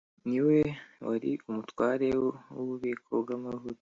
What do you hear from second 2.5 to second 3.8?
ububiko bw amavuta